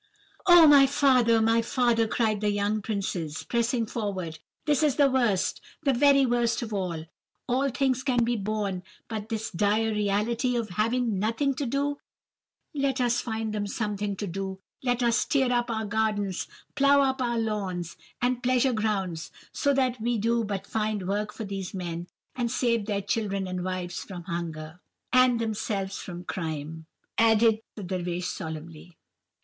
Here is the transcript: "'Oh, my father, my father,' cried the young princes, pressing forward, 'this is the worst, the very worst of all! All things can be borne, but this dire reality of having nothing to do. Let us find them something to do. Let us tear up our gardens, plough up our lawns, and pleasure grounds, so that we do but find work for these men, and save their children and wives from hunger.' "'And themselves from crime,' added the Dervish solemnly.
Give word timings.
"'Oh, 0.47 0.65
my 0.65 0.87
father, 0.87 1.39
my 1.43 1.61
father,' 1.61 2.07
cried 2.07 2.41
the 2.41 2.49
young 2.49 2.81
princes, 2.81 3.43
pressing 3.43 3.85
forward, 3.85 4.39
'this 4.65 4.81
is 4.81 4.95
the 4.95 5.11
worst, 5.11 5.61
the 5.83 5.93
very 5.93 6.25
worst 6.25 6.63
of 6.63 6.73
all! 6.73 7.05
All 7.47 7.69
things 7.69 8.01
can 8.01 8.23
be 8.23 8.35
borne, 8.35 8.81
but 9.07 9.29
this 9.29 9.51
dire 9.51 9.91
reality 9.91 10.55
of 10.55 10.69
having 10.69 11.19
nothing 11.19 11.53
to 11.53 11.67
do. 11.67 11.99
Let 12.73 12.99
us 12.99 13.21
find 13.21 13.53
them 13.53 13.67
something 13.67 14.15
to 14.15 14.25
do. 14.25 14.57
Let 14.81 15.03
us 15.03 15.23
tear 15.23 15.51
up 15.53 15.69
our 15.69 15.85
gardens, 15.85 16.47
plough 16.73 17.03
up 17.03 17.21
our 17.21 17.37
lawns, 17.37 17.95
and 18.23 18.41
pleasure 18.41 18.73
grounds, 18.73 19.29
so 19.51 19.71
that 19.71 20.01
we 20.01 20.17
do 20.17 20.43
but 20.43 20.65
find 20.65 21.07
work 21.07 21.31
for 21.31 21.43
these 21.45 21.75
men, 21.75 22.07
and 22.35 22.49
save 22.49 22.87
their 22.87 23.03
children 23.03 23.45
and 23.45 23.63
wives 23.63 23.99
from 24.03 24.23
hunger.' 24.23 24.81
"'And 25.13 25.39
themselves 25.39 25.99
from 25.99 26.23
crime,' 26.23 26.87
added 27.19 27.61
the 27.75 27.83
Dervish 27.83 28.29
solemnly. 28.29 28.97